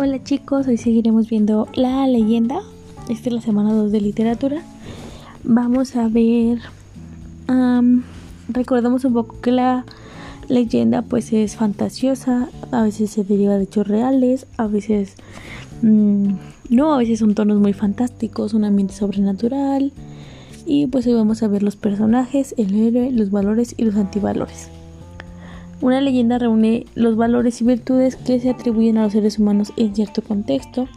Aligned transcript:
Hola 0.00 0.22
chicos, 0.22 0.68
hoy 0.68 0.76
seguiremos 0.76 1.28
viendo 1.28 1.66
la 1.74 2.06
leyenda. 2.06 2.60
Esta 3.08 3.30
es 3.30 3.34
la 3.34 3.40
semana 3.40 3.72
2 3.72 3.90
de 3.90 4.00
literatura. 4.00 4.62
Vamos 5.42 5.96
a 5.96 6.06
ver... 6.06 6.60
recordemos 8.48 9.04
un 9.04 9.14
poco 9.14 9.40
que 9.40 9.50
la 9.50 9.84
leyenda 10.46 11.02
pues 11.02 11.32
es 11.32 11.56
fantasiosa, 11.56 12.48
a 12.70 12.82
veces 12.84 13.10
se 13.10 13.24
deriva 13.24 13.56
de 13.56 13.64
hechos 13.64 13.88
reales, 13.88 14.46
a 14.56 14.68
veces 14.68 15.16
mm, 15.82 16.28
no, 16.70 16.94
a 16.94 16.98
veces 16.98 17.18
son 17.18 17.34
tonos 17.34 17.58
muy 17.58 17.72
fantásticos, 17.72 18.54
un 18.54 18.64
ambiente 18.64 18.94
sobrenatural. 18.94 19.90
Y 20.64 20.86
pues 20.86 21.08
hoy 21.08 21.14
vamos 21.14 21.42
a 21.42 21.48
ver 21.48 21.64
los 21.64 21.74
personajes, 21.74 22.54
el 22.56 22.72
héroe, 22.72 23.10
los 23.10 23.32
valores 23.32 23.74
y 23.76 23.84
los 23.84 23.96
antivalores. 23.96 24.68
Una 25.80 26.00
leyenda 26.00 26.38
reúne 26.38 26.86
los 26.94 27.16
valores 27.16 27.60
y 27.60 27.64
virtudes 27.64 28.16
que 28.16 28.40
se 28.40 28.50
atribuyen 28.50 28.98
a 28.98 29.04
los 29.04 29.12
seres 29.12 29.38
humanos 29.38 29.72
en 29.76 29.94
cierto 29.94 30.22
contexto. 30.22 30.88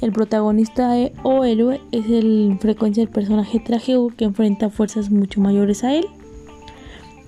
El 0.00 0.12
protagonista 0.12 0.98
e- 0.98 1.12
o 1.22 1.44
héroe 1.44 1.80
es 1.92 2.06
el 2.08 2.56
frecuencia 2.58 3.02
el 3.02 3.10
personaje 3.10 3.60
trágico 3.60 4.10
que 4.16 4.24
enfrenta 4.24 4.70
fuerzas 4.70 5.10
mucho 5.10 5.40
mayores 5.40 5.84
a 5.84 5.94
él, 5.94 6.06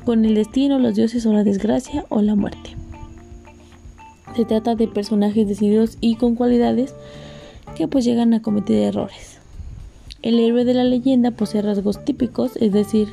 con 0.05 0.25
el 0.25 0.34
destino, 0.34 0.79
los 0.79 0.95
dioses 0.95 1.27
o 1.27 1.33
la 1.33 1.45
desgracia 1.45 2.06
o 2.09 2.23
la 2.23 2.34
muerte. 2.34 2.77
Se 4.34 4.45
trata 4.45 4.75
de 4.75 4.89
personajes 4.89 5.47
decididos 5.48 5.98
y 6.01 6.17
con 6.17 6.34
cualidades 6.34 6.95
que 7.77 7.89
pues 7.89 8.05
llegan 8.05 8.33
a 8.33 8.42
cometer 8.42 8.77
errores. 8.77 9.39
El 10.23 10.41
héroe 10.41 10.65
de 10.65 10.75
la 10.75 10.84
leyenda 10.84 11.31
posee 11.31 11.62
rasgos 11.62 12.05
típicos, 12.05 12.56
es 12.56 12.73
decir, 12.73 13.09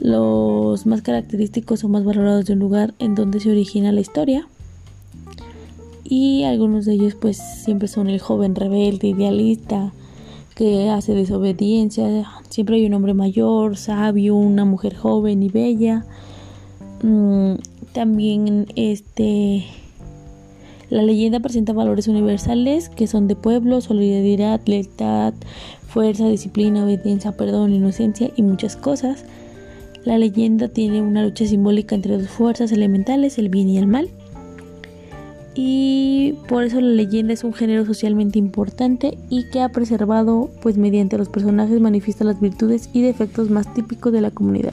los 0.00 0.86
más 0.86 1.02
característicos 1.02 1.84
o 1.84 1.88
más 1.88 2.04
valorados 2.04 2.46
de 2.46 2.54
un 2.54 2.58
lugar 2.58 2.94
en 2.98 3.14
donde 3.14 3.40
se 3.40 3.50
origina 3.50 3.92
la 3.92 4.00
historia. 4.00 4.48
Y 6.04 6.42
algunos 6.44 6.86
de 6.86 6.94
ellos 6.94 7.14
pues 7.14 7.36
siempre 7.36 7.86
son 7.86 8.08
el 8.08 8.18
joven 8.18 8.56
rebelde, 8.56 9.08
idealista, 9.08 9.92
que 10.56 10.90
hace 10.90 11.14
desobediencia. 11.14 12.26
Siempre 12.48 12.76
hay 12.76 12.86
un 12.86 12.94
hombre 12.94 13.14
mayor, 13.14 13.76
sabio, 13.76 14.34
una 14.34 14.64
mujer 14.64 14.96
joven 14.96 15.42
y 15.42 15.48
bella. 15.48 16.04
Mm, 17.02 17.54
también 17.92 18.66
este 18.74 19.64
la 20.90 21.02
leyenda 21.02 21.38
presenta 21.38 21.72
valores 21.72 22.08
universales 22.08 22.88
que 22.88 23.06
son 23.06 23.28
de 23.28 23.36
pueblo, 23.36 23.80
solidaridad, 23.80 24.60
lealtad, 24.66 25.34
fuerza, 25.86 26.26
disciplina, 26.26 26.84
obediencia, 26.84 27.30
perdón, 27.32 27.72
inocencia 27.72 28.32
y 28.34 28.42
muchas 28.42 28.76
cosas. 28.76 29.24
La 30.04 30.18
leyenda 30.18 30.68
tiene 30.68 31.02
una 31.02 31.24
lucha 31.24 31.46
simbólica 31.46 31.94
entre 31.94 32.16
dos 32.16 32.28
fuerzas 32.28 32.72
elementales, 32.72 33.38
el 33.38 33.48
bien 33.48 33.68
y 33.68 33.78
el 33.78 33.86
mal. 33.86 34.08
Y 35.54 36.34
por 36.48 36.64
eso 36.64 36.80
la 36.80 36.88
leyenda 36.88 37.34
es 37.34 37.44
un 37.44 37.52
género 37.52 37.84
socialmente 37.84 38.38
importante 38.38 39.18
y 39.28 39.50
que 39.50 39.60
ha 39.60 39.68
preservado, 39.68 40.50
pues 40.62 40.78
mediante 40.78 41.18
los 41.18 41.28
personajes 41.28 41.80
manifiesta 41.80 42.24
las 42.24 42.40
virtudes 42.40 42.88
y 42.92 43.02
defectos 43.02 43.50
más 43.50 43.72
típicos 43.74 44.12
de 44.12 44.20
la 44.20 44.30
comunidad. 44.30 44.72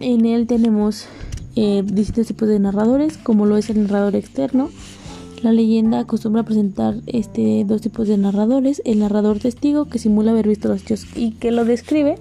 En 0.00 0.26
él 0.26 0.46
tenemos 0.46 1.06
eh, 1.54 1.82
distintos 1.84 2.26
tipos 2.26 2.48
de 2.48 2.58
narradores, 2.58 3.16
como 3.16 3.46
lo 3.46 3.56
es 3.56 3.70
el 3.70 3.82
narrador 3.84 4.16
externo. 4.16 4.68
La 5.42 5.52
leyenda 5.52 6.00
acostumbra 6.00 6.42
a 6.42 6.44
presentar 6.44 6.96
este, 7.06 7.64
dos 7.66 7.80
tipos 7.80 8.08
de 8.08 8.18
narradores, 8.18 8.82
el 8.84 8.98
narrador 8.98 9.38
testigo 9.38 9.86
que 9.86 9.98
simula 9.98 10.32
haber 10.32 10.48
visto 10.48 10.68
los 10.68 10.82
hechos 10.82 11.06
y 11.16 11.32
que 11.32 11.52
lo 11.52 11.64
describe, 11.64 12.16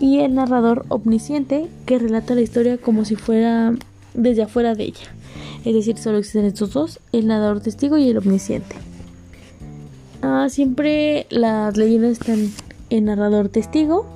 y 0.00 0.20
el 0.20 0.34
narrador 0.34 0.84
omnisciente 0.88 1.68
que 1.86 1.98
relata 1.98 2.34
la 2.34 2.40
historia 2.40 2.78
como 2.78 3.04
si 3.04 3.16
fuera 3.16 3.74
desde 4.14 4.42
afuera 4.42 4.74
de 4.74 4.84
ella. 4.84 5.12
Es 5.64 5.74
decir, 5.74 5.98
solo 5.98 6.18
existen 6.18 6.44
estos 6.44 6.72
dos, 6.72 7.00
el 7.12 7.26
narrador 7.26 7.60
testigo 7.60 7.98
y 7.98 8.08
el 8.08 8.18
omnisciente. 8.18 8.76
Ah, 10.22 10.48
siempre 10.50 11.26
las 11.30 11.76
leyendas 11.76 12.12
están 12.12 12.50
en 12.90 13.04
narrador 13.06 13.48
testigo 13.48 14.06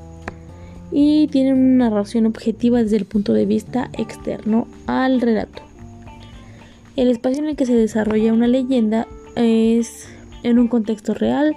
y 0.90 1.28
tienen 1.28 1.54
una 1.54 1.90
narración 1.90 2.26
objetiva 2.26 2.82
desde 2.82 2.96
el 2.96 3.04
punto 3.04 3.32
de 3.32 3.46
vista 3.46 3.90
externo 3.96 4.66
al 4.86 5.20
relato. 5.20 5.62
El 6.96 7.10
espacio 7.10 7.42
en 7.42 7.48
el 7.48 7.56
que 7.56 7.66
se 7.66 7.74
desarrolla 7.74 8.32
una 8.32 8.48
leyenda 8.48 9.06
es 9.34 10.08
en 10.42 10.58
un 10.58 10.68
contexto 10.68 11.14
real, 11.14 11.56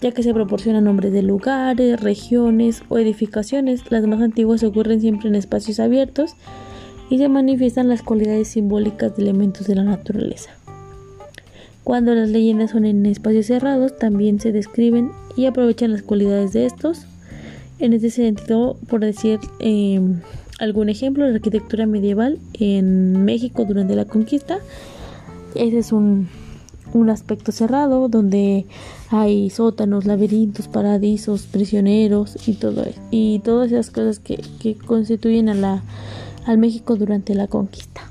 ya 0.00 0.12
que 0.12 0.22
se 0.22 0.34
proporcionan 0.34 0.84
nombres 0.84 1.12
de 1.12 1.22
lugares, 1.22 2.00
regiones 2.00 2.82
o 2.88 2.98
edificaciones. 2.98 3.90
Las 3.90 4.06
más 4.06 4.20
antiguas 4.20 4.62
ocurren 4.62 5.00
siempre 5.00 5.28
en 5.28 5.34
espacios 5.34 5.80
abiertos 5.80 6.34
y 7.10 7.18
se 7.18 7.28
manifiestan 7.28 7.88
las 7.88 8.02
cualidades 8.02 8.48
simbólicas 8.48 9.16
de 9.16 9.22
elementos 9.22 9.66
de 9.66 9.74
la 9.74 9.84
naturaleza. 9.84 10.50
Cuando 11.84 12.14
las 12.14 12.28
leyendas 12.28 12.70
son 12.70 12.84
en 12.84 13.04
espacios 13.06 13.46
cerrados, 13.46 13.96
también 13.98 14.38
se 14.40 14.52
describen 14.52 15.10
y 15.36 15.46
aprovechan 15.46 15.92
las 15.92 16.02
cualidades 16.02 16.52
de 16.52 16.66
estos. 16.66 17.06
En 17.80 17.92
este 17.92 18.10
sentido, 18.10 18.76
por 18.88 19.00
decir 19.00 19.40
em, 19.58 20.20
algún 20.60 20.88
ejemplo, 20.88 21.26
la 21.26 21.34
arquitectura 21.34 21.86
medieval 21.86 22.38
en 22.54 23.24
México 23.24 23.64
durante 23.64 23.96
la 23.96 24.04
conquista, 24.04 24.58
ese 25.56 25.78
es 25.78 25.90
un, 25.90 26.28
un 26.94 27.10
aspecto 27.10 27.52
cerrado 27.52 28.08
donde 28.08 28.66
hay 29.10 29.50
sótanos, 29.50 30.04
laberintos, 30.04 30.68
paradisos, 30.68 31.42
prisioneros 31.42 32.48
y 32.48 32.54
todo 32.54 32.84
y 33.10 33.40
todas 33.40 33.72
esas 33.72 33.90
cosas 33.90 34.18
que, 34.18 34.76
constituyen 34.86 35.48
a 35.48 35.54
la, 35.54 35.82
al 36.46 36.58
México 36.58 36.96
durante 36.96 37.34
la 37.34 37.46
conquista. 37.46 38.02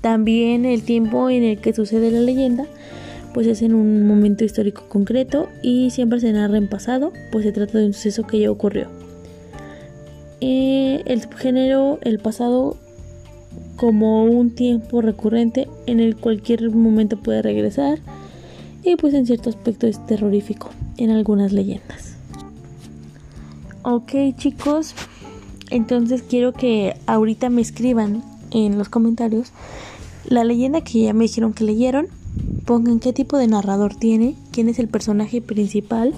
también 0.00 0.64
el 0.64 0.84
tiempo 0.84 1.28
en 1.28 1.42
el 1.42 1.60
que 1.60 1.74
sucede 1.74 2.10
la 2.12 2.20
leyenda 2.20 2.66
pues 3.34 3.46
es 3.46 3.62
en 3.62 3.74
un 3.74 4.06
momento 4.06 4.44
histórico 4.44 4.84
concreto 4.88 5.48
y 5.62 5.90
siempre 5.90 6.20
se 6.20 6.32
narra 6.32 6.56
en 6.56 6.68
pasado, 6.68 7.12
pues 7.30 7.44
se 7.44 7.52
trata 7.52 7.78
de 7.78 7.86
un 7.86 7.92
suceso 7.92 8.24
que 8.24 8.40
ya 8.40 8.50
ocurrió. 8.50 8.88
Eh, 10.40 11.02
el 11.06 11.22
subgénero 11.22 11.98
el 12.02 12.18
pasado 12.20 12.76
como 13.78 14.24
un 14.24 14.50
tiempo 14.50 15.00
recurrente 15.00 15.68
en 15.86 16.00
el 16.00 16.16
cualquier 16.16 16.70
momento 16.72 17.16
puede 17.16 17.42
regresar 17.42 18.00
y 18.82 18.96
pues 18.96 19.14
en 19.14 19.24
cierto 19.24 19.50
aspecto 19.50 19.86
es 19.86 20.04
terrorífico 20.04 20.68
en 20.96 21.10
algunas 21.10 21.52
leyendas. 21.52 22.16
Ok 23.84 24.12
chicos, 24.36 24.94
entonces 25.70 26.24
quiero 26.28 26.52
que 26.52 26.96
ahorita 27.06 27.50
me 27.50 27.62
escriban 27.62 28.22
en 28.50 28.78
los 28.78 28.88
comentarios 28.88 29.52
la 30.26 30.42
leyenda 30.42 30.80
que 30.80 31.02
ya 31.02 31.14
me 31.14 31.24
dijeron 31.24 31.52
que 31.52 31.62
leyeron, 31.62 32.08
pongan 32.66 32.98
qué 32.98 33.12
tipo 33.12 33.38
de 33.38 33.46
narrador 33.46 33.94
tiene, 33.94 34.34
quién 34.50 34.68
es 34.68 34.80
el 34.80 34.88
personaje 34.88 35.40
principal, 35.40 36.12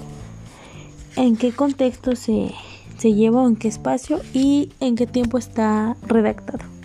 en 1.16 1.36
qué 1.36 1.52
contexto 1.52 2.16
se, 2.16 2.52
se 2.96 3.12
lleva 3.12 3.42
o 3.42 3.46
en 3.46 3.56
qué 3.56 3.68
espacio 3.68 4.18
y 4.32 4.70
en 4.80 4.96
qué 4.96 5.06
tiempo 5.06 5.36
está 5.36 5.98
redactado. 6.06 6.79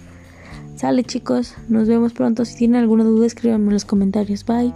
Sale 0.75 1.03
chicos, 1.03 1.55
nos 1.69 1.87
vemos 1.87 2.13
pronto. 2.13 2.43
Si 2.43 2.57
tienen 2.57 2.81
alguna 2.81 3.05
duda 3.05 3.25
escríbanme 3.25 3.67
en 3.67 3.73
los 3.73 3.85
comentarios. 3.85 4.45
Bye. 4.45 4.73